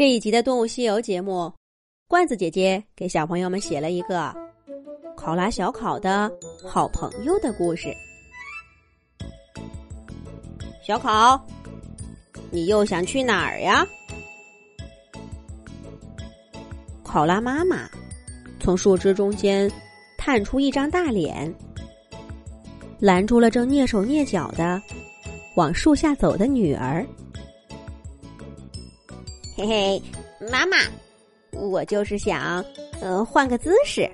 [0.00, 1.52] 这一集的《动物西游》节目，
[2.08, 4.34] 罐子姐姐给小朋友们写了一个
[5.14, 6.32] 考拉小考的
[6.66, 7.94] 好朋友的故事。
[10.82, 11.38] 小考，
[12.50, 13.86] 你又想去哪儿呀？
[17.02, 17.86] 考拉妈妈
[18.58, 19.70] 从树枝中间
[20.16, 21.54] 探出一张大脸，
[22.98, 24.80] 拦住了正蹑手蹑脚的
[25.56, 27.06] 往树下走的女儿。
[29.60, 30.02] 嘿嘿，
[30.50, 30.78] 妈妈，
[31.52, 32.64] 我就是想，
[33.02, 34.10] 呃，换个姿势，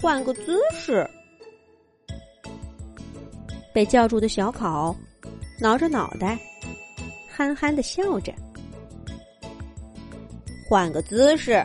[0.00, 1.08] 换个姿势。
[3.72, 4.92] 被叫住的小考
[5.60, 6.36] 挠着脑袋，
[7.30, 8.34] 憨憨的笑着。
[10.68, 11.64] 换个姿势，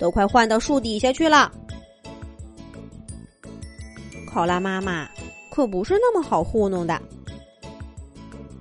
[0.00, 1.52] 都快换到树底下去了。
[4.26, 5.08] 考拉妈妈
[5.48, 7.00] 可不是那么好糊弄的。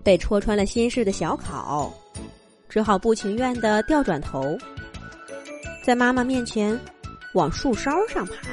[0.04, 1.92] 被戳穿了心事的小考。
[2.72, 4.58] 只好不情愿的调转头，
[5.84, 6.80] 在妈妈面前
[7.34, 8.48] 往树梢上爬。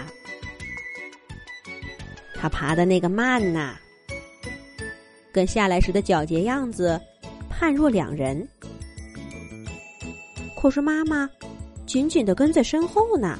[2.34, 3.76] 他爬的那个慢呐，
[5.30, 7.00] 跟下来时的皎洁样子
[7.48, 8.46] 判若两人。
[10.60, 11.30] 可是妈妈
[11.86, 13.38] 紧紧的跟在身后呢。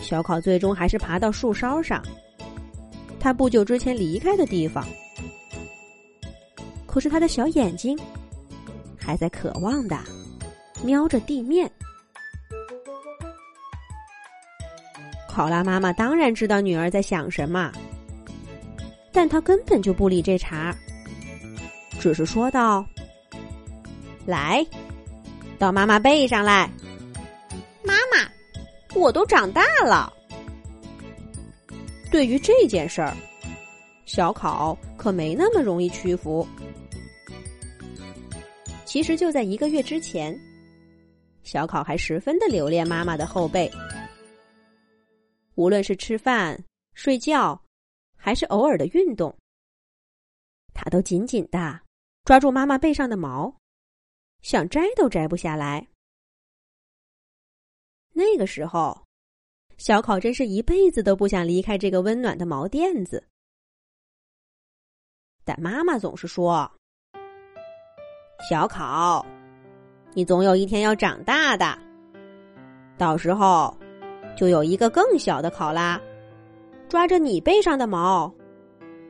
[0.00, 2.02] 小考最终还是爬到树梢上，
[3.20, 4.84] 他不久之前离开的地方。
[6.98, 7.96] 可是他的小眼睛
[8.98, 9.96] 还在渴望的
[10.82, 11.70] 瞄着地面。
[15.28, 17.70] 考拉妈妈当然知道女儿在想什么，
[19.12, 20.74] 但她根本就不理这茬，
[22.00, 22.84] 只是说道
[24.26, 24.66] ：“来，
[25.56, 26.68] 到妈妈背上来。
[27.84, 28.28] 妈妈，
[28.96, 30.12] 我都长大了。”
[32.10, 33.16] 对于这件事儿，
[34.04, 36.44] 小考可没那么容易屈服。
[38.88, 40.34] 其实就在一个月之前，
[41.42, 43.70] 小考还十分的留恋妈妈的后背。
[45.56, 46.58] 无论是吃饭、
[46.94, 47.62] 睡觉，
[48.16, 49.36] 还是偶尔的运动，
[50.72, 51.78] 他都紧紧的
[52.24, 53.54] 抓住妈妈背上的毛，
[54.40, 55.86] 想摘都摘不下来。
[58.14, 59.04] 那个时候，
[59.76, 63.22] 小考真是一辈子都不想离开这个温暖的毛垫子，
[65.44, 66.77] 但妈妈总是说。
[68.48, 69.26] 小考，
[70.14, 71.76] 你总有一天要长大的。
[72.96, 73.76] 到时候，
[74.34, 76.00] 就有一个更小的考拉，
[76.88, 78.32] 抓着你背上的毛，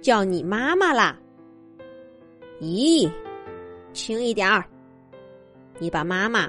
[0.02, 1.16] 叫你妈妈啦。
[2.60, 3.08] 咦，
[3.92, 4.64] 轻一点儿，
[5.78, 6.48] 你把妈妈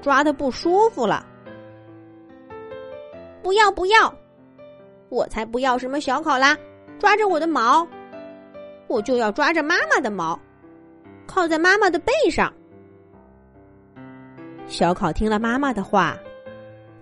[0.00, 1.26] 抓的不舒服了。
[3.42, 4.14] 不要不要，
[5.08, 6.56] 我才不要什么小考拉
[7.00, 7.84] 抓着我的毛，
[8.86, 10.38] 我就要抓着妈妈的毛。
[11.28, 12.50] 靠在妈妈的背上，
[14.66, 16.18] 小考听了妈妈的话，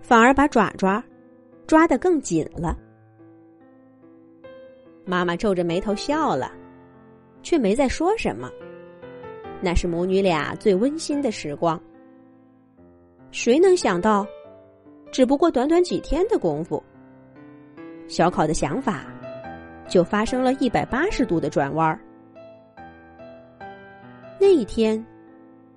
[0.02, 1.02] 反而把爪爪
[1.64, 2.76] 抓得更紧了。
[5.04, 6.50] 妈妈皱着眉头笑了，
[7.40, 8.50] 却没再说什么。
[9.60, 11.80] 那是母女俩最温馨的时光。
[13.30, 14.26] 谁能想到，
[15.12, 16.82] 只不过短短几天的功夫，
[18.08, 19.06] 小考的想法
[19.88, 22.00] 就发生了一百八十度的转弯儿。
[24.38, 25.04] 那一天，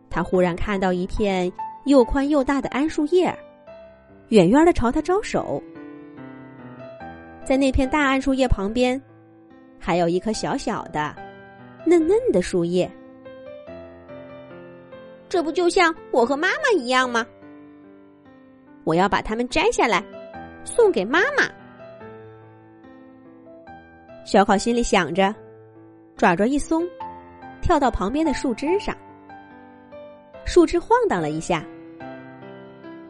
[0.09, 1.51] 他忽然看到一片
[1.85, 3.33] 又宽又大的桉树叶，
[4.29, 5.61] 远远的朝他招手。
[7.43, 9.01] 在那片大桉树叶旁边，
[9.79, 11.15] 还有一棵小小的、
[11.85, 12.89] 嫩嫩的树叶。
[15.27, 17.25] 这不就像我和妈妈一样吗？
[18.83, 20.03] 我要把它们摘下来，
[20.63, 21.49] 送给妈妈。
[24.25, 25.33] 小考心里想着，
[26.17, 26.83] 爪爪一松。
[27.61, 28.95] 跳到旁边的树枝上，
[30.45, 31.65] 树枝晃荡了一下，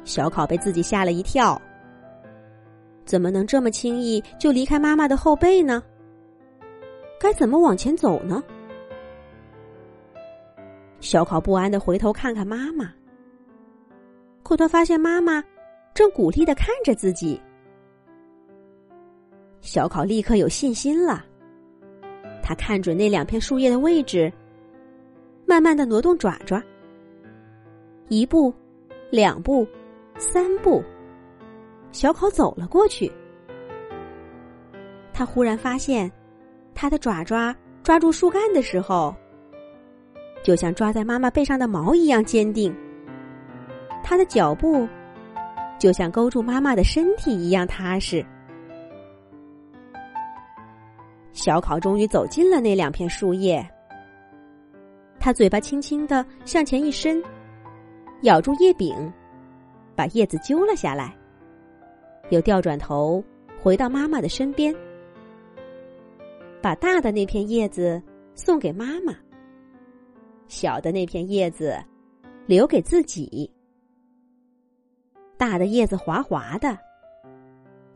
[0.04, 1.62] 小考被自己吓了一跳。
[3.06, 5.82] 怎么能这么轻易就离开妈妈的后背呢？
[7.20, 8.44] 该怎么往前走呢？
[11.00, 12.94] 小考不安的回头看看妈妈，
[14.44, 15.44] 可他发现妈妈
[15.94, 17.42] 正鼓励的看着自己。
[19.62, 21.26] 小考立刻有信心了，
[22.44, 24.32] 他看准那两片树叶的位置。
[25.50, 26.62] 慢慢的挪动爪爪，
[28.08, 28.54] 一步，
[29.10, 29.68] 两步，
[30.16, 30.84] 三步，
[31.92, 33.12] 小考走了过去。
[35.12, 36.10] 他忽然发现，
[36.76, 39.12] 他的爪爪抓住树干的时候，
[40.44, 42.72] 就像抓在妈妈背上的毛一样坚定；
[44.04, 44.88] 他的脚步，
[45.80, 48.24] 就像勾住妈妈的身体一样踏实。
[51.34, 53.68] 小考终于走进了那两片树叶。
[55.20, 57.22] 他嘴巴轻轻的向前一伸，
[58.22, 58.96] 咬住叶柄，
[59.96, 61.16] 把叶子揪了下来，
[62.30, 63.24] 又掉转头
[63.62, 64.74] 回到妈妈的身边，
[66.62, 68.02] 把大的那片叶子
[68.34, 69.14] 送给妈妈，
[70.48, 71.78] 小的那片叶子
[72.46, 73.52] 留给自己。
[75.38, 76.78] 大的叶子滑滑的，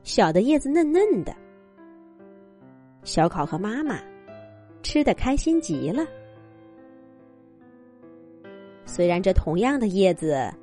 [0.03, 1.33] 小的叶子嫩嫩的。
[3.03, 3.99] 小考和妈妈
[4.81, 6.05] 吃的开心极了。
[8.93, 10.53] 虽然这同样的叶子，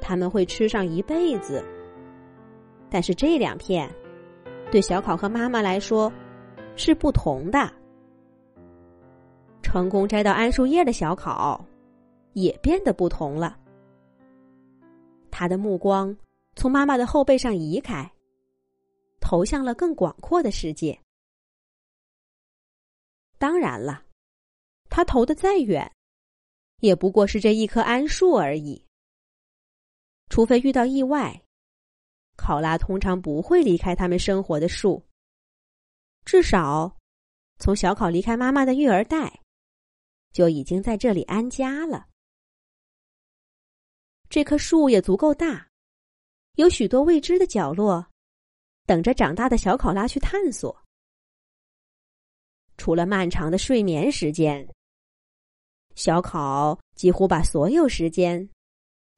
[0.00, 1.64] 他们会吃上一辈子，
[2.90, 3.88] 但是这两片
[4.72, 6.12] 对小考和妈妈来说
[6.74, 7.72] 是不同的。
[9.62, 11.64] 成功摘到桉树叶的小考
[12.32, 13.56] 也变得不同了，
[15.30, 16.16] 他的目光
[16.56, 18.10] 从妈妈的后背上移开，
[19.20, 20.98] 投向了更广阔的世界。
[23.38, 24.02] 当然了，
[24.90, 25.88] 他投的再远。
[26.80, 28.84] 也不过是这一棵桉树而已。
[30.28, 31.42] 除非遇到意外，
[32.36, 35.02] 考拉通常不会离开他们生活的树。
[36.24, 36.96] 至少，
[37.58, 39.40] 从小考离开妈妈的育儿袋，
[40.32, 42.08] 就已经在这里安家了。
[44.28, 45.68] 这棵树也足够大，
[46.56, 48.04] 有许多未知的角落，
[48.84, 50.76] 等着长大的小考拉去探索。
[52.76, 54.68] 除了漫长的睡眠时间。
[55.96, 58.48] 小考几乎把所有时间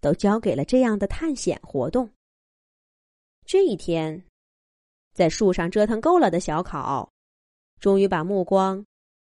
[0.00, 2.10] 都交给了这样的探险活动。
[3.44, 4.24] 这一天，
[5.12, 7.10] 在树上折腾够了的小考，
[7.80, 8.86] 终于把目光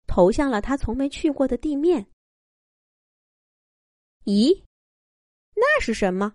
[0.07, 2.07] 投向了他从没去过的地面。
[4.25, 4.63] 咦，
[5.55, 6.33] 那是什么？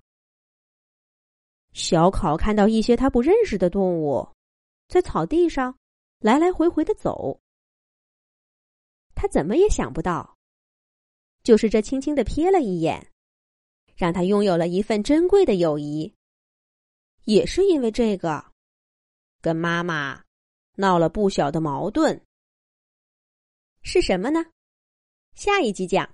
[1.72, 4.28] 小考看到一些他不认识的动物
[4.90, 5.78] 在草地上
[6.20, 7.40] 来来回回的走，
[9.16, 10.37] 他怎么也想不到。
[11.48, 13.10] 就是这轻轻的瞥了一眼，
[13.96, 16.14] 让他拥有了一份珍贵的友谊。
[17.24, 18.52] 也是因为这个，
[19.40, 20.26] 跟妈妈
[20.76, 22.22] 闹了不小的矛盾。
[23.82, 24.46] 是什么呢？
[25.36, 26.14] 下一集讲。